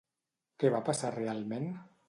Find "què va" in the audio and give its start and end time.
0.63-0.81